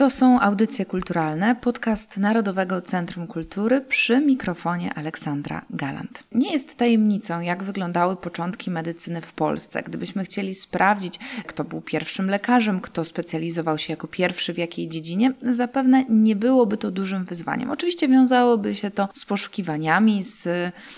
To 0.00 0.10
są 0.10 0.40
audycje 0.40 0.86
kulturalne, 0.86 1.56
podcast 1.56 2.16
Narodowego 2.16 2.82
Centrum 2.82 3.26
Kultury 3.26 3.80
przy 3.80 4.20
mikrofonie 4.20 4.94
Aleksandra 4.94 5.64
Galant. 5.70 6.24
Nie 6.32 6.52
jest 6.52 6.76
tajemnicą, 6.76 7.40
jak 7.40 7.62
wyglądały 7.62 8.16
początki 8.16 8.70
medycyny 8.70 9.20
w 9.20 9.32
Polsce. 9.32 9.82
Gdybyśmy 9.82 10.24
chcieli 10.24 10.54
sprawdzić, 10.54 11.18
kto 11.46 11.64
był 11.64 11.80
pierwszym 11.80 12.30
lekarzem, 12.30 12.80
kto 12.80 13.04
specjalizował 13.04 13.78
się 13.78 13.92
jako 13.92 14.08
pierwszy 14.08 14.54
w 14.54 14.58
jakiej 14.58 14.88
dziedzinie, 14.88 15.32
zapewne 15.42 16.04
nie 16.08 16.36
byłoby 16.36 16.76
to 16.76 16.90
dużym 16.90 17.24
wyzwaniem. 17.24 17.70
Oczywiście 17.70 18.08
wiązałoby 18.08 18.74
się 18.74 18.90
to 18.90 19.08
z 19.14 19.24
poszukiwaniami, 19.24 20.22
z 20.22 20.48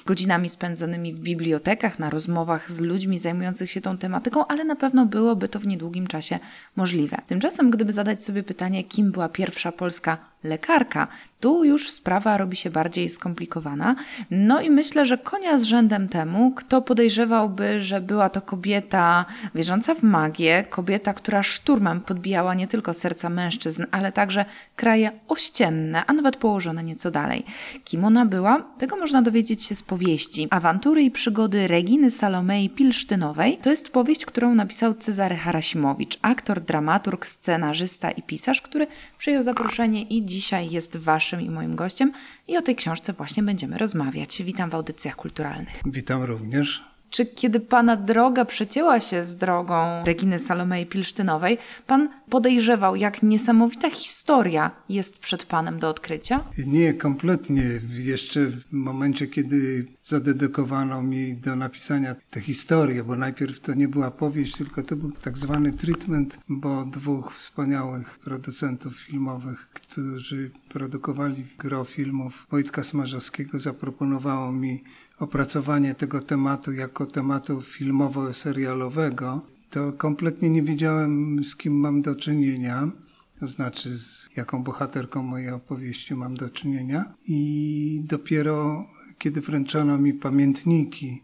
godzinami 0.07 0.49
spędzonymi 0.49 1.15
w 1.15 1.21
bibliotekach, 1.21 1.99
na 1.99 2.11
rozmowach 2.11 2.71
z 2.71 2.81
ludźmi 2.81 3.19
zajmujących 3.19 3.71
się 3.71 3.81
tą 3.81 3.99
tematyką, 3.99 4.47
ale 4.47 4.65
na 4.65 4.77
pewno 4.77 5.07
byłoby 5.07 5.49
to 5.49 5.59
w 5.59 5.67
niedługim 5.67 6.07
czasie 6.07 6.39
możliwe. 6.77 7.19
Tymczasem, 7.27 7.71
gdyby 7.71 7.93
zadać 7.93 8.25
sobie 8.25 8.43
pytanie, 8.43 8.85
kim 8.93 9.13
była 9.13 9.29
pierwsza 9.29 9.73
polska 9.73 10.32
lekarka, 10.45 11.09
tu 11.43 11.65
już 11.65 11.91
sprawa 11.91 12.37
robi 12.37 12.57
się 12.57 12.71
bardziej 12.71 13.09
skomplikowana. 13.09 13.95
No 14.31 14.61
i 14.61 14.71
myślę, 14.71 15.07
że 15.07 15.19
konia 15.19 15.59
z 15.59 15.63
rzędem 15.63 16.09
temu, 16.09 16.53
kto 16.57 16.83
podejrzewałby, 16.83 17.81
że 17.81 18.01
była 18.01 18.29
to 18.29 18.43
kobieta 18.43 19.25
wierząca 19.55 19.95
w 19.95 20.03
magię, 20.03 20.65
kobieta, 20.71 21.15
która 21.15 21.43
szturmem 21.43 22.01
podbijała 22.01 22.55
nie 22.55 22.67
tylko 22.67 22.95
serca 22.95 23.29
mężczyzn, 23.29 23.85
ale 23.91 24.13
także 24.13 24.45
kraje 24.77 25.13
ościenne, 25.29 26.07
a 26.07 26.13
nawet 26.13 26.37
położone 26.37 26.85
nieco 26.85 27.11
dalej. 27.11 27.45
Kim 27.85 28.05
ona 28.05 28.27
była? 28.27 28.65
Tego 28.79 28.97
można 28.97 29.23
dowiedzieć 29.23 29.63
się 29.63 29.75
z 29.75 29.83
powieści. 29.83 30.49
Awantury 30.51 31.03
i 31.03 31.11
przygody 31.11 31.69
Reginy 31.69 32.11
Salomei 32.11 32.71
Pilsztynowej 32.71 33.59
to 33.63 33.71
jest 33.71 33.89
powieść, 33.89 34.25
którą 34.25 34.55
napisał 34.55 34.95
Cezary 34.95 35.37
Harasimowicz, 35.37 36.19
aktor, 36.23 36.61
dramaturg, 36.61 37.27
scenarzysta 37.27 38.11
i 38.11 38.23
pisarz, 38.23 38.63
który 38.63 38.87
przyjął 39.19 39.43
zaproszenie 39.43 40.03
i 40.03 40.23
dzisiaj 40.33 40.71
jest 40.71 40.97
waszym 40.97 41.41
i 41.41 41.51
moim 41.51 41.77
gościem 41.77 42.13
i 42.49 42.57
o 42.57 42.63
tej 42.63 42.77
książce 42.77 43.13
właśnie 43.13 43.43
będziemy 43.43 43.79
rozmawiać. 43.79 44.43
Witam 44.43 44.71
w 44.71 44.75
audycjach 44.75 45.17
kulturalnych. 45.17 45.81
Witam 45.87 46.23
również. 46.23 46.92
Czy 47.13 47.27
kiedy 47.27 47.61
pana 47.61 47.97
droga 47.97 48.45
przecięła 48.45 49.01
się 49.01 49.25
z 49.25 49.37
drogą 49.37 50.05
Reginy 50.05 50.39
Salomei 50.39 50.87
Pilsztynowej, 50.87 51.59
pan 51.87 52.09
podejrzewał, 52.31 52.97
jak 52.97 53.23
niesamowita 53.23 53.91
historia 53.91 54.71
jest 54.89 55.19
przed 55.19 55.45
panem 55.45 55.79
do 55.79 55.89
odkrycia? 55.89 56.45
Nie, 56.67 56.95
kompletnie. 56.95 57.63
Jeszcze 57.91 58.47
w 58.47 58.73
momencie, 58.73 59.27
kiedy 59.27 59.87
zadedykowano 60.03 61.03
mi 61.03 61.37
do 61.37 61.57
napisania 61.57 62.15
tę 62.31 62.41
historię, 62.41 63.05
bo 63.05 63.17
najpierw 63.17 63.61
to 63.61 63.75
nie 63.75 63.89
była 63.89 64.11
powieść, 64.11 64.57
tylko 64.57 64.83
to 64.83 64.97
był 64.97 65.11
tak 65.11 65.39
zwany 65.39 65.73
treatment, 65.73 66.39
bo 66.49 66.85
dwóch 66.85 67.35
wspaniałych 67.35 68.19
producentów 68.19 68.97
filmowych, 68.97 69.69
którzy 69.69 70.51
produkowali 70.69 71.47
gro 71.59 71.85
filmów 71.85 72.47
Wojtka 72.51 72.83
Smarzowskiego, 72.83 73.59
zaproponowało 73.59 74.53
mi 74.53 74.83
opracowanie 75.19 75.95
tego 75.95 76.21
tematu 76.21 76.73
jako 76.73 77.07
tematu 77.07 77.63
filmowo-serialowego, 77.63 79.41
to 79.71 79.93
kompletnie 79.93 80.51
nie 80.51 80.63
wiedziałem, 80.63 81.45
z 81.45 81.57
kim 81.57 81.81
mam 81.81 82.03
do 82.03 82.15
czynienia, 82.15 82.91
to 83.41 83.47
znaczy 83.47 83.97
z 83.97 84.29
jaką 84.37 84.63
bohaterką 84.63 85.23
mojej 85.23 85.51
opowieści 85.51 86.15
mam 86.15 86.35
do 86.35 86.51
czynienia. 86.51 87.15
I 87.27 88.03
dopiero 88.05 88.87
kiedy 89.23 89.41
wręczono 89.41 89.99
mi 89.99 90.15
pamiętniki 90.15 91.23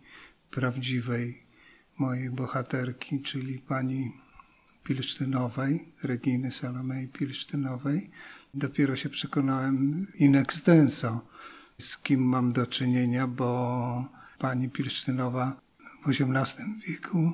prawdziwej 0.51 1.43
mojej 1.99 2.31
bohaterki, 2.31 3.23
czyli 3.23 3.59
pani 3.59 4.13
Pilsztynowej, 4.85 5.93
Reginy 6.03 6.53
Salomei 6.53 7.09
Pilsztynowej, 7.09 8.11
dopiero 8.55 8.97
się 8.97 9.09
przekonałem 9.09 10.07
in 10.15 10.37
extenso, 10.37 11.21
z 11.81 11.99
kim 11.99 12.21
mam 12.25 12.53
do 12.53 12.67
czynienia, 12.67 13.27
bo 13.27 14.05
pani 14.39 14.69
Pilsztynowa 14.69 15.61
w 16.05 16.09
XVIII 16.09 16.81
wieku 16.89 17.33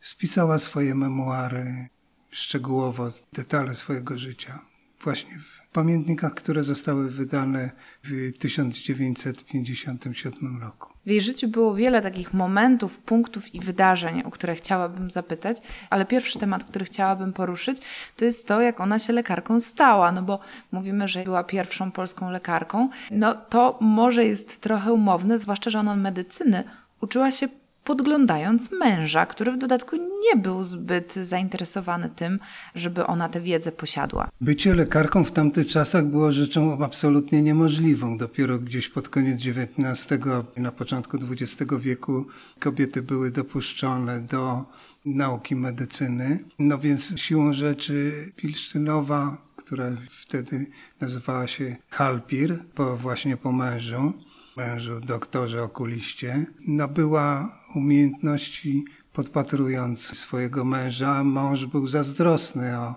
spisała 0.00 0.58
swoje 0.58 0.94
memuary 0.94 1.88
szczegółowo, 2.30 3.12
detale 3.32 3.74
swojego 3.74 4.18
życia. 4.18 4.58
Właśnie 5.04 5.38
w 5.38 5.68
pamiętnikach, 5.72 6.34
które 6.34 6.64
zostały 6.64 7.10
wydane 7.10 7.70
w 8.04 8.38
1957 8.38 10.60
roku. 10.60 10.96
W 11.06 11.08
jej 11.08 11.20
życiu 11.20 11.48
było 11.48 11.74
wiele 11.74 12.02
takich 12.02 12.34
momentów, 12.34 12.98
punktów 12.98 13.54
i 13.54 13.60
wydarzeń, 13.60 14.22
o 14.22 14.30
które 14.30 14.54
chciałabym 14.54 15.10
zapytać, 15.10 15.56
ale 15.90 16.04
pierwszy 16.04 16.38
temat, 16.38 16.64
który 16.64 16.84
chciałabym 16.84 17.32
poruszyć, 17.32 17.78
to 18.16 18.24
jest 18.24 18.48
to, 18.48 18.60
jak 18.60 18.80
ona 18.80 18.98
się 18.98 19.12
lekarką 19.12 19.60
stała, 19.60 20.12
no 20.12 20.22
bo 20.22 20.40
mówimy, 20.72 21.08
że 21.08 21.24
była 21.24 21.44
pierwszą 21.44 21.90
polską 21.90 22.30
lekarką. 22.30 22.88
No 23.10 23.34
to 23.34 23.78
może 23.80 24.24
jest 24.24 24.60
trochę 24.60 24.92
umowne, 24.92 25.38
zwłaszcza, 25.38 25.70
że 25.70 25.78
ona 25.78 25.96
medycyny 25.96 26.64
uczyła 27.00 27.30
się 27.30 27.48
podglądając 27.86 28.72
męża, 28.72 29.26
który 29.26 29.52
w 29.52 29.58
dodatku 29.58 29.96
nie 29.96 30.36
był 30.42 30.64
zbyt 30.64 31.14
zainteresowany 31.14 32.10
tym, 32.16 32.38
żeby 32.74 33.06
ona 33.06 33.28
tę 33.28 33.40
wiedzę 33.40 33.72
posiadła. 33.72 34.28
Bycie 34.40 34.74
lekarką 34.74 35.24
w 35.24 35.32
tamtych 35.32 35.66
czasach 35.66 36.04
było 36.06 36.32
rzeczą 36.32 36.84
absolutnie 36.84 37.42
niemożliwą. 37.42 38.18
Dopiero 38.18 38.58
gdzieś 38.58 38.88
pod 38.88 39.08
koniec 39.08 39.40
XIX, 39.46 40.22
na 40.56 40.72
początku 40.72 41.18
XX 41.30 41.72
wieku 41.78 42.26
kobiety 42.60 43.02
były 43.02 43.30
dopuszczone 43.30 44.20
do 44.20 44.64
nauki 45.04 45.56
medycyny. 45.56 46.38
No 46.58 46.78
więc 46.78 47.18
siłą 47.18 47.52
rzeczy 47.52 48.12
Pilsztynowa, 48.36 49.36
która 49.56 49.86
wtedy 50.10 50.66
nazywała 51.00 51.46
się 51.46 51.76
Halpir, 51.90 52.64
po, 52.74 52.96
właśnie 52.96 53.36
po 53.36 53.52
mężu, 53.52 54.12
mężu 54.56 55.00
doktorze 55.00 55.62
okuliście, 55.62 56.46
nabyła 56.66 57.55
umiejętności 57.76 58.84
podpatrując 59.12 60.18
swojego 60.18 60.64
męża. 60.64 61.24
Mąż 61.24 61.66
był 61.66 61.86
zazdrosny 61.86 62.78
o, 62.78 62.94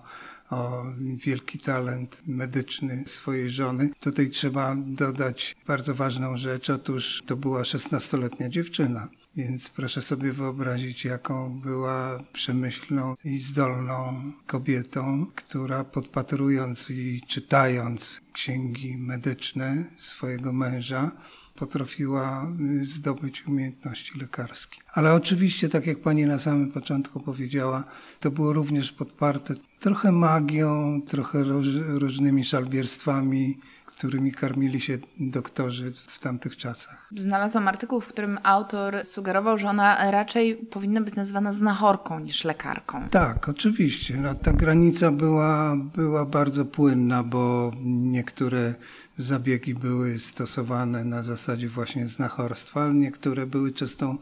o 0.50 0.86
wielki 1.16 1.60
talent 1.60 2.24
medyczny 2.28 3.04
swojej 3.08 3.50
żony. 3.50 3.90
Tutaj 4.00 4.30
trzeba 4.30 4.76
dodać 4.76 5.56
bardzo 5.68 5.96
ważną 5.96 6.38
rzecz. 6.38 6.70
Otóż 6.70 7.24
to 7.26 7.36
była 7.36 7.62
16-letnia 7.62 8.50
dziewczyna. 8.50 9.08
Więc 9.36 9.70
proszę 9.70 10.02
sobie 10.02 10.32
wyobrazić, 10.32 11.06
jaką 11.06 11.60
była 11.60 12.20
przemyślną 12.34 13.16
i 13.24 13.40
zdolną 13.40 14.22
kobietą, 14.48 15.26
która 15.36 15.84
podpatrując 15.84 16.90
i 16.90 17.22
czytając 17.28 18.22
księgi 18.34 18.98
medyczne 18.98 19.86
swojego 19.98 20.54
męża, 20.54 21.12
potrafiła 21.60 22.48
y, 22.82 22.86
zdobyć 22.86 23.48
umiejętności 23.48 24.20
lekarskie. 24.20 24.78
Ale 24.94 25.14
oczywiście, 25.14 25.70
tak 25.70 25.88
jak 25.88 26.02
pani 26.02 26.26
na 26.26 26.40
samym 26.40 26.72
początku 26.72 27.20
powiedziała, 27.20 27.84
to 28.20 28.32
było 28.32 28.54
również 28.54 28.92
podparte 28.92 29.54
trochę 29.80 30.12
magią, 30.12 31.02
trochę 31.02 31.44
różnymi 31.88 32.46
szalbierstwami, 32.46 33.58
którymi 33.94 34.32
karmili 34.32 34.82
się 34.82 34.98
doktorzy 35.20 35.94
w 36.08 36.20
tamtych 36.20 36.58
czasach. 36.58 37.10
Znalazłam 37.16 37.68
artykuł, 37.68 38.02
w 38.02 38.08
którym 38.08 38.40
autor 38.44 39.06
sugerował, 39.06 39.58
że 39.58 39.70
ona 39.70 40.12
raczej 40.12 40.56
powinna 40.56 41.02
być 41.02 41.16
nazywana 41.16 41.54
znachorką 41.54 42.20
niż 42.20 42.44
lekarką. 42.44 43.10
Tak, 43.10 43.50
oczywiście. 43.50 44.18
No, 44.18 44.36
ta 44.36 44.54
granica 44.54 45.12
była, 45.12 45.76
była 45.96 46.26
bardzo 46.26 46.66
płynna, 46.66 47.24
bo 47.24 47.72
niektóre 47.84 48.74
zabiegi 49.18 49.76
były 49.76 50.20
stosowane 50.20 51.06
na 51.06 51.24
zasadzie 51.24 51.70
właśnie 51.70 52.08
znachorstwa, 52.08 52.82
ale 52.82 52.94
niektóre 52.94 53.46
były 53.46 53.74
czystą 53.74 54.18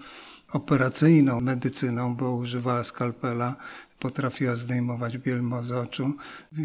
operacyjną 0.51 1.41
medycyną, 1.41 2.15
bo 2.15 2.31
używała 2.31 2.83
skalpela, 2.83 3.55
potrafiła 3.99 4.55
zdejmować 4.55 5.17
bielmo 5.17 5.63
z 5.63 5.71
oczu 5.71 6.13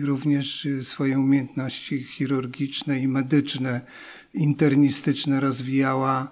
również 0.03 0.69
swoje 0.83 1.19
umiejętności 1.19 2.05
chirurgiczne 2.05 3.01
i 3.01 3.09
medyczne, 3.09 3.81
internistyczne 4.35 5.41
rozwijała 5.41 6.29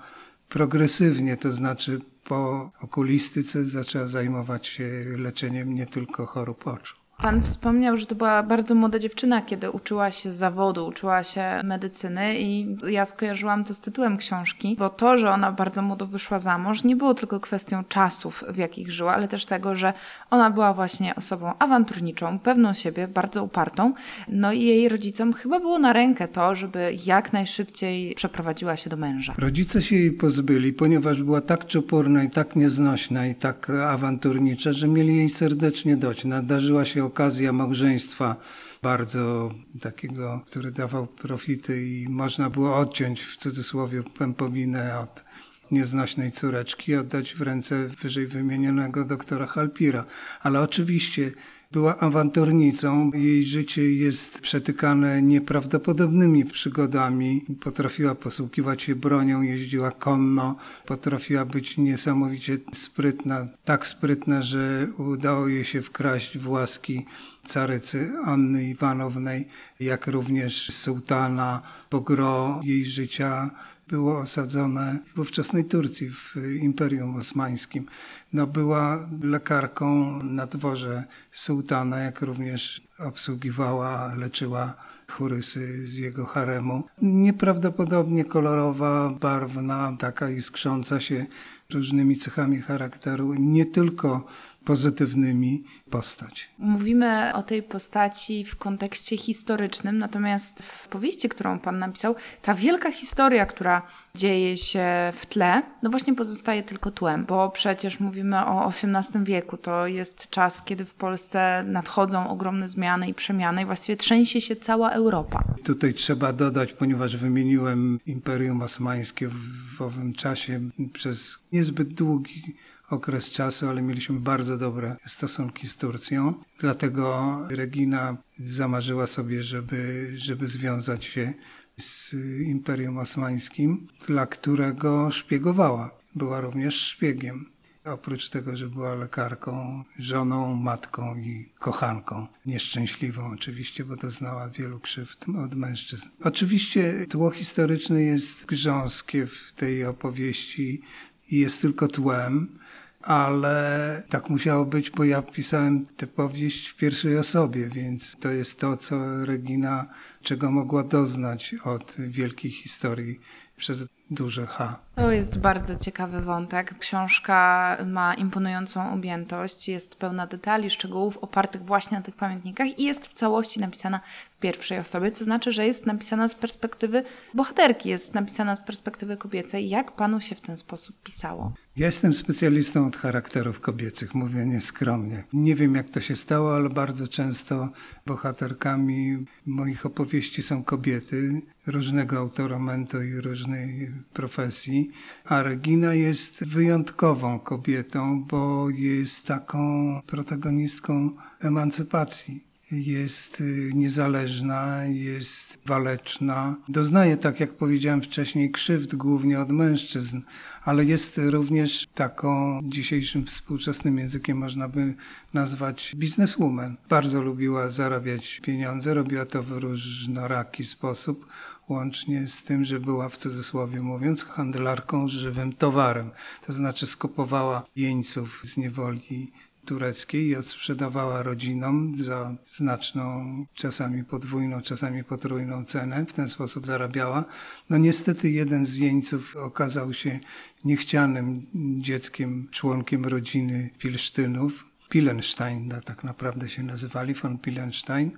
progresywnie, 0.48 1.36
to 1.36 1.52
znaczy 1.52 2.00
po 2.24 2.70
okulistyce 2.80 3.64
zaczęła 3.64 4.06
zajmować 4.06 4.66
się 4.66 5.04
leczeniem 5.18 5.74
nie 5.74 5.86
tylko 5.86 6.26
chorób 6.26 6.66
oczu. 6.66 6.99
Pan 7.22 7.42
wspomniał, 7.42 7.96
że 7.96 8.06
to 8.06 8.14
była 8.14 8.42
bardzo 8.42 8.74
młoda 8.74 8.98
dziewczyna, 8.98 9.42
kiedy 9.42 9.70
uczyła 9.70 10.10
się 10.10 10.32
zawodu, 10.32 10.86
uczyła 10.86 11.24
się 11.24 11.60
medycyny 11.64 12.40
i 12.40 12.76
ja 12.88 13.04
skojarzyłam 13.04 13.64
to 13.64 13.74
z 13.74 13.80
tytułem 13.80 14.16
książki, 14.16 14.76
bo 14.78 14.88
to, 14.88 15.18
że 15.18 15.30
ona 15.30 15.52
bardzo 15.52 15.82
młodo 15.82 16.06
wyszła 16.06 16.38
za 16.38 16.58
mąż, 16.58 16.84
nie 16.84 16.96
było 16.96 17.14
tylko 17.14 17.40
kwestią 17.40 17.84
czasów, 17.84 18.44
w 18.48 18.56
jakich 18.56 18.92
żyła, 18.92 19.14
ale 19.14 19.28
też 19.28 19.46
tego, 19.46 19.74
że 19.74 19.92
ona 20.30 20.50
była 20.50 20.74
właśnie 20.74 21.14
osobą 21.14 21.52
awanturniczą, 21.58 22.38
pewną 22.38 22.72
siebie, 22.72 23.08
bardzo 23.08 23.44
upartą. 23.44 23.92
No 24.28 24.52
i 24.52 24.62
jej 24.62 24.88
rodzicom 24.88 25.32
chyba 25.32 25.60
było 25.60 25.78
na 25.78 25.92
rękę 25.92 26.28
to, 26.28 26.54
żeby 26.54 26.94
jak 27.06 27.32
najszybciej 27.32 28.14
przeprowadziła 28.14 28.76
się 28.76 28.90
do 28.90 28.96
męża. 28.96 29.34
Rodzice 29.38 29.82
się 29.82 29.96
jej 29.96 30.12
pozbyli, 30.12 30.72
ponieważ 30.72 31.22
była 31.22 31.40
tak 31.40 31.66
czoporna 31.66 32.24
i 32.24 32.30
tak 32.30 32.56
nieznośna 32.56 33.26
i 33.26 33.34
tak 33.34 33.70
awanturnicza, 33.70 34.72
że 34.72 34.88
mieli 34.88 35.16
jej 35.16 35.30
serdecznie 35.30 35.96
dość. 35.96 36.24
Nadarzyła 36.24 36.84
się 36.84 37.09
okazja 37.10 37.52
małżeństwa 37.52 38.36
bardzo 38.82 39.50
takiego, 39.80 40.40
który 40.46 40.70
dawał 40.70 41.06
profity 41.06 41.86
i 41.86 42.08
można 42.08 42.50
było 42.50 42.76
odciąć 42.76 43.22
w 43.22 43.36
cudzysłowie 43.36 44.02
pępowinę 44.02 44.98
od 44.98 45.24
nieznośnej 45.70 46.32
córeczki, 46.32 46.94
oddać 46.94 47.34
w 47.34 47.42
ręce 47.42 47.88
wyżej 48.02 48.26
wymienionego 48.26 49.04
doktora 49.04 49.46
Halpira. 49.46 50.04
Ale 50.42 50.60
oczywiście 50.60 51.32
była 51.72 51.98
awanturnicą. 51.98 53.10
Jej 53.14 53.44
życie 53.44 53.94
jest 53.94 54.40
przetykane 54.40 55.22
nieprawdopodobnymi 55.22 56.44
przygodami. 56.44 57.44
Potrafiła 57.60 58.14
posługiwać 58.14 58.82
się 58.82 58.94
bronią, 58.94 59.42
jeździła 59.42 59.90
konno, 59.90 60.56
potrafiła 60.86 61.44
być 61.44 61.78
niesamowicie 61.78 62.58
sprytna. 62.72 63.44
Tak 63.64 63.86
sprytna, 63.86 64.42
że 64.42 64.88
udało 64.98 65.48
jej 65.48 65.64
się 65.64 65.82
wkraść 65.82 66.38
w 66.38 66.48
łaski 66.48 67.06
carycy 67.44 68.12
Anny 68.24 68.64
Iwanownej, 68.68 69.48
jak 69.80 70.06
również 70.06 70.72
sułtana, 70.72 71.62
bo 71.90 72.00
gro 72.00 72.60
jej 72.64 72.84
życia 72.84 73.50
było 73.90 74.18
osadzone 74.18 74.98
w 75.14 75.18
ówczesnej 75.18 75.64
Turcji, 75.64 76.10
w 76.10 76.36
Imperium 76.60 77.16
Osmańskim. 77.16 77.86
No, 78.32 78.46
była 78.46 79.08
lekarką 79.22 80.18
na 80.22 80.46
dworze 80.46 81.04
sułtana, 81.32 81.98
jak 81.98 82.22
również 82.22 82.82
obsługiwała, 82.98 84.14
leczyła 84.14 84.74
chorysy 85.08 85.86
z 85.86 85.96
jego 85.96 86.26
haremu. 86.26 86.84
Nieprawdopodobnie 87.02 88.24
kolorowa, 88.24 89.10
barwna, 89.20 89.96
taka 89.98 90.30
iskrząca 90.30 91.00
się 91.00 91.26
różnymi 91.70 92.16
cechami 92.16 92.60
charakteru, 92.60 93.34
nie 93.34 93.66
tylko 93.66 94.26
pozytywnymi 94.70 95.64
postać. 95.90 96.48
Mówimy 96.58 97.34
o 97.34 97.42
tej 97.42 97.62
postaci 97.62 98.44
w 98.44 98.56
kontekście 98.56 99.16
historycznym, 99.16 99.98
natomiast 99.98 100.62
w 100.62 100.88
powieści, 100.88 101.28
którą 101.28 101.58
pan 101.58 101.78
napisał, 101.78 102.14
ta 102.42 102.54
wielka 102.54 102.92
historia, 102.92 103.46
która 103.46 103.82
dzieje 104.14 104.56
się 104.56 104.84
w 105.12 105.26
tle, 105.26 105.62
no 105.82 105.90
właśnie 105.90 106.14
pozostaje 106.14 106.62
tylko 106.62 106.90
tłem, 106.90 107.24
bo 107.24 107.50
przecież 107.50 108.00
mówimy 108.00 108.46
o 108.46 108.68
XVIII 108.68 109.24
wieku. 109.24 109.56
To 109.56 109.86
jest 109.86 110.30
czas, 110.30 110.62
kiedy 110.64 110.84
w 110.84 110.94
Polsce 110.94 111.64
nadchodzą 111.66 112.28
ogromne 112.28 112.68
zmiany 112.68 113.08
i 113.08 113.14
przemiany 113.14 113.62
i 113.62 113.66
właściwie 113.66 113.96
trzęsie 113.96 114.40
się 114.40 114.56
cała 114.56 114.90
Europa. 114.90 115.44
Tutaj 115.64 115.94
trzeba 115.94 116.32
dodać, 116.32 116.72
ponieważ 116.72 117.16
wymieniłem 117.16 117.98
Imperium 118.06 118.62
Osmańskie 118.62 119.28
w 119.76 119.82
owym 119.82 120.14
czasie 120.14 120.60
przez 120.92 121.38
niezbyt 121.52 121.94
długi 121.94 122.56
okres 122.90 123.30
czasu, 123.30 123.68
ale 123.68 123.82
mieliśmy 123.82 124.20
bardzo 124.20 124.56
dobre 124.56 124.96
stosunki 125.06 125.68
z 125.68 125.76
Turcją. 125.76 126.34
Dlatego 126.58 127.38
Regina 127.50 128.16
zamarzyła 128.38 129.06
sobie, 129.06 129.42
żeby, 129.42 130.12
żeby 130.14 130.46
związać 130.46 131.04
się 131.04 131.34
z 131.76 132.14
Imperium 132.46 132.98
Osmańskim, 132.98 133.88
dla 134.06 134.26
którego 134.26 135.10
szpiegowała. 135.10 135.90
Była 136.14 136.40
również 136.40 136.74
szpiegiem. 136.74 137.50
Oprócz 137.84 138.28
tego, 138.28 138.56
że 138.56 138.68
była 138.68 138.94
lekarką, 138.94 139.84
żoną, 139.98 140.54
matką 140.54 141.16
i 141.16 141.52
kochanką. 141.58 142.26
Nieszczęśliwą 142.46 143.30
oczywiście, 143.34 143.84
bo 143.84 143.96
doznała 143.96 144.48
wielu 144.48 144.80
krzywd 144.80 145.26
od 145.44 145.54
mężczyzn. 145.54 146.08
Oczywiście 146.24 147.06
tło 147.08 147.30
historyczne 147.30 148.02
jest 148.02 148.46
grząskie 148.46 149.26
w 149.26 149.52
tej 149.52 149.84
opowieści 149.84 150.82
i 151.30 151.38
jest 151.38 151.62
tylko 151.62 151.88
tłem 151.88 152.58
ale 153.00 154.02
tak 154.08 154.30
musiało 154.30 154.64
być, 154.64 154.90
bo 154.90 155.04
ja 155.04 155.22
pisałem 155.22 155.86
tę 155.86 156.06
powieść 156.06 156.68
w 156.68 156.76
pierwszej 156.76 157.18
osobie, 157.18 157.68
więc 157.68 158.16
to 158.20 158.30
jest 158.30 158.60
to, 158.60 158.76
co 158.76 159.24
Regina, 159.24 159.86
czego 160.22 160.50
mogła 160.50 160.84
doznać 160.84 161.54
od 161.64 161.96
wielkiej 161.98 162.50
historii 162.50 163.20
przez 163.56 163.88
duże 164.10 164.46
H. 164.46 164.78
To 164.94 165.12
jest 165.12 165.38
bardzo 165.38 165.76
ciekawy 165.76 166.20
wątek. 166.20 166.78
Książka 166.78 167.76
ma 167.86 168.14
imponującą 168.14 168.92
objętość, 168.92 169.68
jest 169.68 169.94
pełna 169.94 170.26
detali, 170.26 170.70
szczegółów 170.70 171.18
opartych 171.18 171.64
właśnie 171.64 171.96
na 171.96 172.02
tych 172.02 172.14
pamiętnikach 172.14 172.78
i 172.78 172.84
jest 172.84 173.06
w 173.06 173.14
całości 173.14 173.60
napisana 173.60 174.00
w 174.30 174.38
pierwszej 174.38 174.78
osobie, 174.78 175.10
co 175.10 175.24
znaczy, 175.24 175.52
że 175.52 175.66
jest 175.66 175.86
napisana 175.86 176.28
z 176.28 176.34
perspektywy 176.34 177.04
bohaterki, 177.34 177.88
jest 177.88 178.14
napisana 178.14 178.56
z 178.56 178.62
perspektywy 178.62 179.16
kobiecej. 179.16 179.68
Jak 179.68 179.92
panu 179.92 180.20
się 180.20 180.34
w 180.34 180.40
ten 180.40 180.56
sposób 180.56 181.02
pisało? 181.02 181.52
Ja 181.76 181.86
jestem 181.86 182.14
specjalistą 182.14 182.86
od 182.86 182.96
charakterów 182.96 183.60
kobiecych, 183.60 184.14
mówię 184.14 184.46
nieskromnie. 184.46 185.24
Nie 185.32 185.54
wiem 185.54 185.74
jak 185.74 185.88
to 185.90 186.00
się 186.00 186.16
stało, 186.16 186.56
ale 186.56 186.68
bardzo 186.70 187.08
często 187.08 187.68
bohaterkami 188.06 189.26
moich 189.46 189.86
opowieści 189.86 190.42
są 190.42 190.64
kobiety 190.64 191.42
różnego 191.66 192.18
autoramentu 192.18 193.02
i 193.02 193.14
różnej 193.14 193.92
profesji. 194.12 194.90
A 195.24 195.42
Regina 195.42 195.94
jest 195.94 196.44
wyjątkową 196.44 197.38
kobietą, 197.38 198.24
bo 198.24 198.70
jest 198.70 199.26
taką 199.26 200.00
protagonistką 200.06 201.10
emancypacji 201.40 202.50
jest 202.72 203.40
y, 203.40 203.70
niezależna, 203.74 204.84
jest 204.84 205.58
waleczna. 205.66 206.56
Doznaje, 206.68 207.16
tak 207.16 207.40
jak 207.40 207.52
powiedziałem 207.52 208.02
wcześniej, 208.02 208.50
krzywd 208.50 208.94
głównie 208.94 209.40
od 209.40 209.50
mężczyzn, 209.50 210.20
ale 210.64 210.84
jest 210.84 211.20
również 211.24 211.86
taką 211.94 212.60
dzisiejszym 212.64 213.26
współczesnym 213.26 213.98
językiem 213.98 214.38
można 214.38 214.68
by 214.68 214.94
nazwać 215.34 215.92
bizneswoman. 215.96 216.76
Bardzo 216.88 217.22
lubiła 217.22 217.68
zarabiać 217.68 218.40
pieniądze, 218.40 218.94
robiła 218.94 219.26
to 219.26 219.42
w 219.42 219.50
różnoraki 219.50 220.64
sposób 220.64 221.26
łącznie 221.70 222.28
z 222.28 222.42
tym, 222.42 222.64
że 222.64 222.80
była 222.80 223.08
w 223.08 223.16
cudzysłowie 223.16 223.82
mówiąc 223.82 224.24
handlarką 224.24 225.08
żywym 225.08 225.52
towarem. 225.52 226.10
To 226.46 226.52
znaczy 226.52 226.86
skupowała 226.86 227.62
jeńców 227.76 228.40
z 228.44 228.56
niewoli 228.56 229.32
tureckiej 229.64 230.26
i 230.26 230.36
odsprzedawała 230.36 231.22
rodzinom 231.22 231.94
za 231.94 232.34
znaczną, 232.46 233.36
czasami 233.54 234.04
podwójną, 234.04 234.60
czasami 234.60 235.04
potrójną 235.04 235.64
cenę. 235.64 236.06
W 236.06 236.12
ten 236.12 236.28
sposób 236.28 236.66
zarabiała. 236.66 237.24
No 237.70 237.78
niestety 237.78 238.30
jeden 238.30 238.66
z 238.66 238.76
jeńców 238.76 239.36
okazał 239.36 239.92
się 239.92 240.20
niechcianym 240.64 241.46
dzieckiem, 241.80 242.48
członkiem 242.50 243.04
rodziny 243.04 243.70
Pilsztynów. 243.78 244.66
Pilenstein 244.88 245.72
tak 245.84 246.04
naprawdę 246.04 246.48
się 246.48 246.62
nazywali, 246.62 247.14
von 247.14 247.38
Pilenstein. 247.38 248.10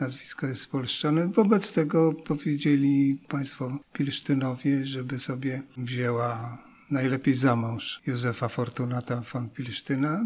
Nazwisko 0.00 0.46
jest 0.46 0.60
spolszczone. 0.60 1.28
Wobec 1.28 1.72
tego 1.72 2.12
powiedzieli 2.12 3.20
państwo 3.28 3.78
Pilsztynowie, 3.92 4.86
żeby 4.86 5.18
sobie 5.18 5.62
wzięła 5.76 6.58
najlepiej 6.90 7.34
za 7.34 7.56
mąż 7.56 8.02
Józefa 8.06 8.48
Fortunata 8.48 9.22
von 9.32 9.50
Pilsztyna. 9.50 10.24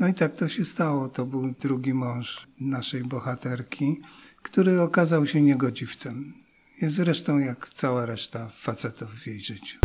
No 0.00 0.08
i 0.08 0.14
tak 0.14 0.36
to 0.36 0.48
się 0.48 0.64
stało. 0.64 1.08
To 1.08 1.26
był 1.26 1.54
drugi 1.60 1.94
mąż 1.94 2.46
naszej 2.60 3.04
bohaterki, 3.04 4.00
który 4.42 4.80
okazał 4.80 5.26
się 5.26 5.42
niegodziwcem. 5.42 6.32
Jest 6.82 6.96
zresztą 6.96 7.38
jak 7.38 7.68
cała 7.68 8.06
reszta 8.06 8.48
facetów 8.48 9.10
w 9.10 9.26
jej 9.26 9.40
życiu. 9.40 9.78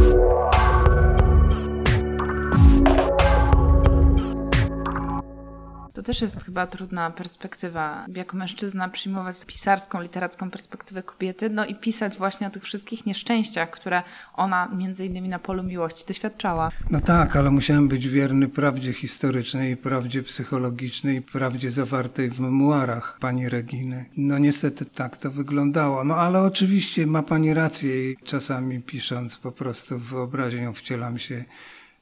To 6.00 6.04
też 6.04 6.22
jest 6.22 6.44
chyba 6.44 6.68
trudna 6.68 7.12
perspektywa, 7.12 8.06
jako 8.16 8.38
mężczyzna 8.38 8.90
przyjmować 8.90 9.46
pisarską, 9.46 10.02
literacką 10.02 10.52
perspektywę 10.52 11.04
kobiety, 11.04 11.50
no 11.50 11.66
i 11.66 11.76
pisać 11.76 12.18
właśnie 12.18 12.48
o 12.48 12.50
tych 12.50 12.64
wszystkich 12.64 13.06
nieszczęściach, 13.06 13.70
które 13.70 14.04
ona 14.34 14.68
między 14.76 15.06
innymi 15.06 15.30
na 15.30 15.40
polu 15.40 15.64
miłości 15.64 16.06
doświadczała. 16.08 16.72
No 16.90 17.00
tak, 17.00 17.36
ale 17.36 17.52
musiałem 17.52 17.88
być 17.88 18.08
wierny 18.08 18.48
prawdzie 18.48 18.94
historycznej, 18.94 19.78
prawdzie 19.78 20.24
psychologicznej, 20.24 21.22
prawdzie 21.22 21.72
zawartej 21.72 22.30
w 22.30 22.40
memuarach 22.40 23.18
pani 23.22 23.50
Reginy. 23.50 24.06
No 24.18 24.38
niestety 24.38 24.86
tak 24.86 25.18
to 25.18 25.32
wyglądało. 25.32 26.04
No 26.04 26.16
ale 26.16 26.42
oczywiście 26.42 27.08
ma 27.08 27.24
pani 27.24 27.54
rację 27.54 28.12
i 28.12 28.18
czasami 28.24 28.82
pisząc 28.82 29.38
po 29.38 29.52
prostu 29.52 30.00
wyobraźnią 30.00 30.74
wcielam 30.74 31.18
się 31.18 31.46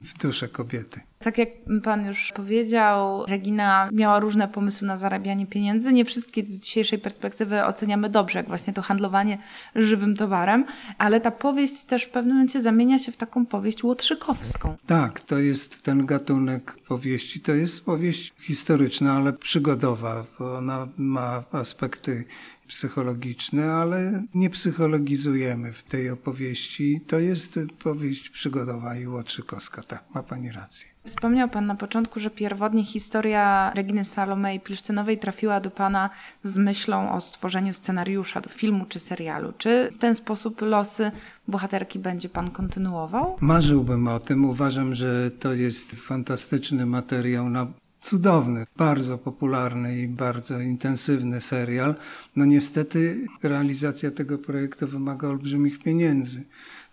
w 0.00 0.18
duszę 0.18 0.48
kobiety. 0.48 1.07
Tak 1.18 1.38
jak 1.38 1.48
pan 1.82 2.06
już 2.06 2.32
powiedział, 2.32 3.26
Regina 3.26 3.88
miała 3.92 4.18
różne 4.18 4.48
pomysły 4.48 4.88
na 4.88 4.98
zarabianie 4.98 5.46
pieniędzy. 5.46 5.92
Nie 5.92 6.04
wszystkie 6.04 6.46
z 6.46 6.60
dzisiejszej 6.60 6.98
perspektywy 6.98 7.64
oceniamy 7.64 8.08
dobrze, 8.08 8.38
jak 8.38 8.48
właśnie 8.48 8.72
to 8.72 8.82
handlowanie 8.82 9.38
żywym 9.74 10.16
towarem, 10.16 10.64
ale 10.98 11.20
ta 11.20 11.30
powieść 11.30 11.84
też 11.84 12.04
w 12.04 12.10
pewnym 12.10 12.36
momencie 12.36 12.60
zamienia 12.60 12.98
się 12.98 13.12
w 13.12 13.16
taką 13.16 13.46
powieść 13.46 13.84
łotrzykowską. 13.84 14.76
Tak, 14.86 15.20
to 15.20 15.38
jest 15.38 15.82
ten 15.82 16.06
gatunek 16.06 16.76
powieści. 16.88 17.40
To 17.40 17.54
jest 17.54 17.84
powieść 17.84 18.32
historyczna, 18.40 19.12
ale 19.12 19.32
przygodowa, 19.32 20.24
bo 20.38 20.56
ona 20.56 20.88
ma 20.96 21.44
aspekty 21.52 22.24
psychologiczne, 22.66 23.72
ale 23.72 24.22
nie 24.34 24.50
psychologizujemy 24.50 25.72
w 25.72 25.82
tej 25.82 26.10
opowieści. 26.10 27.00
To 27.06 27.18
jest 27.18 27.60
powieść 27.78 28.30
przygodowa 28.30 28.96
i 28.96 29.06
łotrzykowska. 29.06 29.82
Tak, 29.82 30.04
ma 30.14 30.22
pani 30.22 30.52
rację. 30.52 30.97
Wspomniał 31.04 31.48
Pan 31.48 31.66
na 31.66 31.74
początku, 31.74 32.20
że 32.20 32.30
pierwotnie 32.30 32.84
historia 32.84 33.72
Reginy 33.74 34.04
Salomei 34.04 34.60
Pilsztynowej 34.60 35.18
trafiła 35.18 35.60
do 35.60 35.70
Pana 35.70 36.10
z 36.42 36.56
myślą 36.56 37.12
o 37.12 37.20
stworzeniu 37.20 37.74
scenariusza 37.74 38.40
do 38.40 38.50
filmu 38.50 38.86
czy 38.88 38.98
serialu. 38.98 39.52
Czy 39.58 39.92
w 39.94 39.98
ten 39.98 40.14
sposób 40.14 40.60
losy 40.60 41.10
bohaterki 41.48 41.98
będzie 41.98 42.28
Pan 42.28 42.50
kontynuował? 42.50 43.36
Marzyłbym 43.40 44.08
o 44.08 44.18
tym. 44.18 44.44
Uważam, 44.44 44.94
że 44.94 45.30
to 45.30 45.54
jest 45.54 45.94
fantastyczny 45.94 46.86
materiał 46.86 47.50
na 47.50 47.66
cudowny, 48.00 48.66
bardzo 48.76 49.18
popularny 49.18 49.98
i 49.98 50.08
bardzo 50.08 50.60
intensywny 50.60 51.40
serial. 51.40 51.94
No 52.36 52.44
niestety 52.44 53.26
realizacja 53.42 54.10
tego 54.10 54.38
projektu 54.38 54.86
wymaga 54.86 55.28
olbrzymich 55.28 55.78
pieniędzy, 55.78 56.44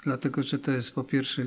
dlatego 0.03 0.43
że 0.43 0.59
to 0.59 0.71
jest 0.71 0.91
po 0.91 1.03
pierwsze 1.03 1.43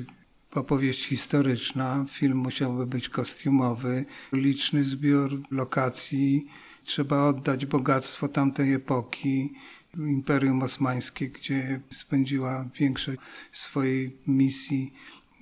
opowieść 0.51 1.05
historyczna, 1.05 2.05
film 2.09 2.37
musiałby 2.37 2.85
być 2.85 3.09
kostiumowy, 3.09 4.05
liczny 4.33 4.83
zbiór 4.83 5.41
lokacji, 5.51 6.47
trzeba 6.83 7.23
oddać 7.23 7.65
bogactwo 7.65 8.27
tamtej 8.27 8.73
epoki. 8.73 9.53
Imperium 9.97 10.63
Osmańskie, 10.63 11.29
gdzie 11.29 11.79
spędziła 11.91 12.65
większość 12.79 13.19
swojej 13.51 14.17
misji 14.27 14.93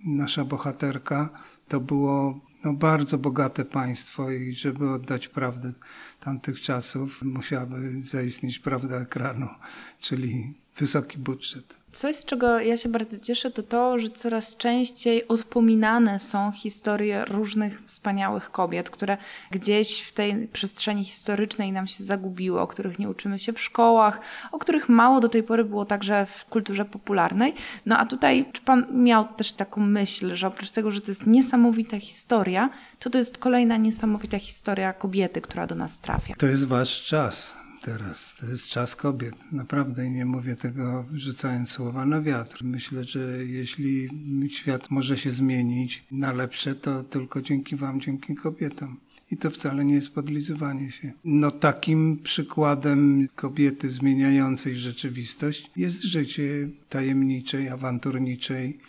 nasza 0.05 0.45
bohaterka, 0.45 1.29
to 1.67 1.79
było 1.79 2.39
no, 2.63 2.73
bardzo 2.73 3.17
bogate 3.17 3.65
państwo 3.65 4.31
i 4.31 4.53
żeby 4.53 4.91
oddać 4.91 5.27
prawdę 5.27 5.71
tamtych 6.19 6.61
czasów, 6.61 7.21
musiałaby 7.21 8.01
zaistnieć 8.03 8.59
prawda 8.59 9.01
ekranu, 9.01 9.47
czyli 9.99 10.53
wysoki 10.79 11.17
budżet. 11.17 11.77
Coś, 11.91 12.15
z 12.15 12.25
czego 12.25 12.59
ja 12.59 12.77
się 12.77 12.89
bardzo 12.89 13.17
cieszę, 13.19 13.51
to 13.51 13.63
to, 13.63 13.99
że 13.99 14.09
coraz 14.09 14.57
częściej 14.57 15.27
odpominane 15.27 16.19
są 16.19 16.51
historie 16.51 17.25
różnych 17.25 17.81
wspaniałych 17.83 18.51
kobiet, 18.51 18.89
które 18.89 19.17
gdzieś 19.51 20.01
w 20.01 20.13
tej 20.13 20.47
przestrzeni 20.47 21.05
historycznej 21.05 21.71
nam 21.71 21.87
się 21.87 22.03
zagubiły, 22.03 22.59
o 22.59 22.67
których 22.67 22.99
nie 22.99 23.09
uczymy 23.09 23.39
się 23.39 23.53
w 23.53 23.61
szkołach, 23.61 24.19
o 24.51 24.59
których 24.59 24.89
mało 24.89 25.19
do 25.19 25.29
tej 25.29 25.43
pory 25.43 25.63
było 25.63 25.85
także 25.85 26.25
w 26.25 26.45
kulturze 26.45 26.85
popularnej. 26.85 27.53
No 27.85 27.97
a 27.97 28.05
tutaj, 28.05 28.45
czy 28.53 28.61
pan 28.61 29.03
miał 29.03 29.27
też 29.33 29.53
taką 29.53 29.81
myśl, 29.81 30.35
że 30.35 30.47
oprócz 30.47 30.71
tego, 30.71 30.91
że 30.91 31.01
to 31.01 31.11
jest 31.11 31.27
niesamowita 31.27 31.99
historia, 31.99 32.69
to 32.99 33.09
to 33.09 33.17
jest 33.17 33.37
kolejna 33.37 33.77
niesamowita 33.77 34.39
historia 34.39 34.93
kobiety, 34.93 35.41
która 35.41 35.67
do 35.67 35.75
nas 35.75 35.99
trafia? 35.99 36.33
To 36.37 36.47
jest 36.47 36.65
wasz 36.65 37.03
czas 37.03 37.66
teraz. 37.81 38.35
To 38.39 38.45
jest 38.45 38.67
czas 38.67 38.95
kobiet. 38.95 39.51
Naprawdę 39.51 40.09
nie 40.09 40.25
mówię 40.25 40.55
tego 40.55 41.05
rzucając 41.13 41.69
słowa 41.69 42.05
na 42.05 42.21
wiatr. 42.21 42.63
Myślę, 42.63 43.03
że 43.03 43.45
jeśli 43.45 44.09
świat 44.49 44.91
może 44.91 45.17
się 45.17 45.31
zmienić 45.31 46.03
na 46.11 46.33
lepsze, 46.33 46.75
to 46.75 47.03
tylko 47.03 47.41
dzięki 47.41 47.75
wam, 47.75 48.01
dzięki 48.01 48.35
kobietom. 48.35 48.97
I 49.31 49.37
to 49.37 49.49
wcale 49.49 49.85
nie 49.85 49.95
jest 49.95 50.13
podlizywanie 50.13 50.91
się. 50.91 51.11
No 51.25 51.51
takim 51.51 52.17
przykładem 52.23 53.27
kobiety 53.35 53.89
zmieniającej 53.89 54.77
rzeczywistość 54.77 55.71
jest 55.75 56.03
życie 56.03 56.69
tajemniczej, 56.89 57.69
awanturniczej 57.69 58.79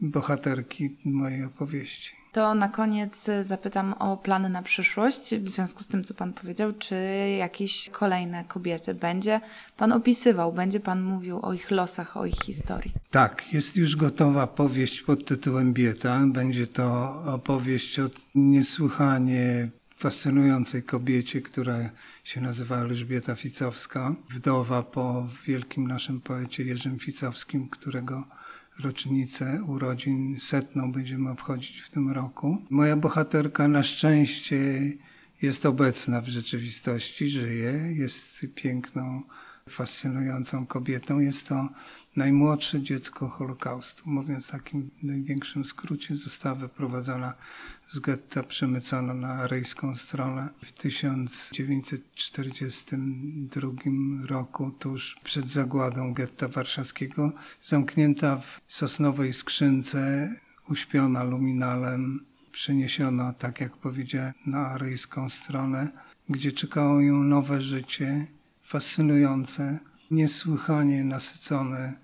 bohaterki 0.00 0.90
mojej 1.04 1.44
opowieści. 1.44 2.25
To 2.36 2.54
na 2.54 2.68
koniec 2.68 3.30
zapytam 3.42 3.92
o 3.92 4.16
plany 4.16 4.48
na 4.48 4.62
przyszłość. 4.62 5.34
W 5.34 5.50
związku 5.50 5.82
z 5.82 5.88
tym, 5.88 6.04
co 6.04 6.14
Pan 6.14 6.32
powiedział, 6.32 6.72
czy 6.72 6.94
jakieś 7.38 7.90
kolejne 7.90 8.44
kobiety 8.44 8.94
będzie 8.94 9.40
Pan 9.76 9.92
opisywał, 9.92 10.52
będzie 10.52 10.80
Pan 10.80 11.02
mówił 11.02 11.40
o 11.42 11.52
ich 11.52 11.70
losach, 11.70 12.16
o 12.16 12.26
ich 12.26 12.38
historii? 12.44 12.92
Tak, 13.10 13.52
jest 13.52 13.76
już 13.76 13.96
gotowa 13.96 14.46
powieść 14.46 15.02
pod 15.02 15.24
tytułem 15.24 15.72
Bieta. 15.72 16.20
Będzie 16.26 16.66
to 16.66 17.14
opowieść 17.26 18.00
o 18.00 18.10
niesłychanie 18.34 19.68
fascynującej 19.96 20.82
kobiecie, 20.82 21.42
która 21.42 21.90
się 22.24 22.40
nazywa 22.40 22.76
Elżbieta 22.76 23.34
Ficowska, 23.34 24.14
wdowa 24.30 24.82
po 24.82 25.26
wielkim 25.46 25.86
naszym 25.86 26.20
poecie 26.20 26.64
Jerzym 26.64 26.98
Ficowskim, 26.98 27.68
którego 27.68 28.24
rocznicę 28.80 29.62
urodzin 29.66 30.40
setną 30.40 30.92
będziemy 30.92 31.30
obchodzić 31.30 31.80
w 31.80 31.90
tym 31.90 32.10
roku. 32.10 32.58
Moja 32.70 32.96
bohaterka 32.96 33.68
na 33.68 33.82
szczęście 33.82 34.82
jest 35.42 35.66
obecna 35.66 36.20
w 36.20 36.28
rzeczywistości, 36.28 37.26
żyje, 37.26 37.72
jest 37.94 38.46
piękną, 38.54 39.22
fascynującą 39.70 40.66
kobietą. 40.66 41.20
Jest 41.20 41.48
to 41.48 41.68
najmłodsze 42.16 42.82
dziecko 42.82 43.28
Holokaustu. 43.28 44.02
Mówiąc 44.06 44.46
w 44.46 44.50
takim 44.50 44.90
największym 45.02 45.64
skrócie, 45.64 46.16
została 46.16 46.54
wyprowadzona 46.54 47.34
z 47.88 47.98
getta, 47.98 48.42
przemycona 48.42 49.14
na 49.14 49.28
aryjską 49.28 49.96
stronę 49.96 50.48
w 50.64 50.72
1942 50.72 53.70
roku, 54.26 54.70
tuż 54.70 55.16
przed 55.24 55.48
zagładą 55.48 56.14
getta 56.14 56.48
warszawskiego, 56.48 57.32
zamknięta 57.62 58.36
w 58.36 58.60
sosnowej 58.68 59.32
skrzynce, 59.32 60.32
uśpiona 60.68 61.22
luminalem, 61.22 62.24
przeniesiona, 62.52 63.32
tak 63.32 63.60
jak 63.60 63.76
powiedziałem, 63.76 64.32
na 64.46 64.66
aryjską 64.66 65.30
stronę, 65.30 65.88
gdzie 66.28 66.52
czekało 66.52 67.00
ją 67.00 67.22
nowe 67.22 67.60
życie, 67.60 68.26
fascynujące, 68.66 69.78
niesłychanie 70.10 71.04
nasycone 71.04 71.94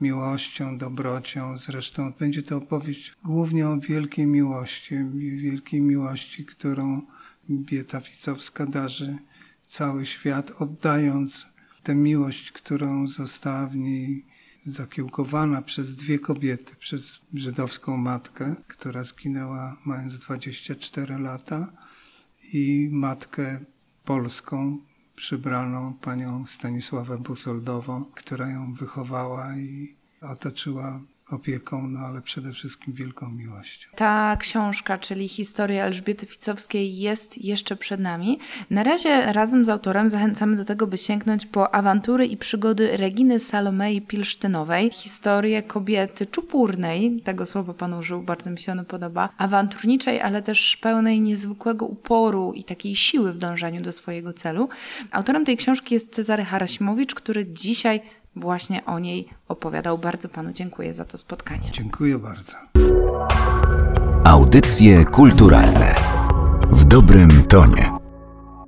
miłością, 0.00 0.78
dobrocią. 0.78 1.58
Zresztą 1.58 2.12
będzie 2.12 2.42
to 2.42 2.56
opowieść 2.56 3.16
głównie 3.24 3.68
o 3.68 3.80
wielkiej 3.80 4.26
miłości, 4.26 4.94
wielkiej 5.36 5.80
miłości, 5.80 6.44
którą 6.44 7.02
Bieta 7.50 8.00
Ficowska 8.00 8.66
darzy 8.66 9.18
cały 9.66 10.06
świat, 10.06 10.52
oddając 10.58 11.48
tę 11.82 11.94
miłość, 11.94 12.52
którą 12.52 13.08
została 13.08 13.66
w 13.66 13.76
niej 13.76 14.26
zakiełkowana 14.66 15.62
przez 15.62 15.96
dwie 15.96 16.18
kobiety, 16.18 16.76
przez 16.76 17.18
żydowską 17.34 17.96
matkę, 17.96 18.56
która 18.68 19.04
zginęła 19.04 19.76
mając 19.84 20.18
24 20.18 21.18
lata 21.18 21.72
i 22.52 22.88
matkę 22.92 23.60
polską, 24.04 24.78
przybraną 25.16 25.94
panią 25.94 26.46
Stanisławę 26.46 27.18
Busoldową, 27.18 28.04
która 28.04 28.50
ją 28.50 28.74
wychowała 28.74 29.56
i 29.56 29.94
otoczyła 30.20 31.00
opieką, 31.30 31.88
no 31.88 31.98
ale 31.98 32.22
przede 32.22 32.52
wszystkim 32.52 32.94
wielką 32.94 33.30
miłością. 33.30 33.88
Ta 33.96 34.36
książka, 34.36 34.98
czyli 34.98 35.28
historia 35.28 35.84
Elżbiety 35.84 36.26
Ficowskiej 36.26 36.96
jest 36.96 37.44
jeszcze 37.44 37.76
przed 37.76 38.00
nami. 38.00 38.38
Na 38.70 38.82
razie 38.82 39.32
razem 39.32 39.64
z 39.64 39.68
autorem 39.68 40.08
zachęcamy 40.08 40.56
do 40.56 40.64
tego, 40.64 40.86
by 40.86 40.98
sięgnąć 40.98 41.46
po 41.46 41.74
awantury 41.74 42.26
i 42.26 42.36
przygody 42.36 42.96
Reginy 42.96 43.40
Salomei 43.40 44.02
Pilsztynowej. 44.02 44.90
Historię 44.90 45.62
kobiety 45.62 46.26
czupurnej, 46.26 47.20
tego 47.24 47.46
słowa 47.46 47.74
pan 47.74 47.94
użył, 47.94 48.22
bardzo 48.22 48.50
mi 48.50 48.58
się 48.58 48.72
ono 48.72 48.84
podoba, 48.84 49.28
awanturniczej, 49.38 50.20
ale 50.20 50.42
też 50.42 50.76
pełnej 50.76 51.20
niezwykłego 51.20 51.86
uporu 51.86 52.52
i 52.52 52.64
takiej 52.64 52.96
siły 52.96 53.32
w 53.32 53.38
dążeniu 53.38 53.82
do 53.82 53.92
swojego 53.92 54.32
celu. 54.32 54.68
Autorem 55.10 55.44
tej 55.44 55.56
książki 55.56 55.94
jest 55.94 56.14
Cezary 56.14 56.44
Harasimowicz, 56.44 57.14
który 57.14 57.46
dzisiaj 57.46 58.00
właśnie 58.36 58.84
o 58.84 58.98
niej 58.98 59.28
opowiadał. 59.48 59.98
Bardzo 59.98 60.28
panu 60.28 60.52
dziękuję 60.52 60.94
za 60.94 61.04
to 61.04 61.18
spotkanie. 61.18 61.70
Dziękuję 61.72 62.18
bardzo. 62.18 62.56
Audycje 64.24 65.04
kulturalne 65.04 65.94
w 66.70 66.84
dobrym 66.84 67.44
tonie. 67.44 67.93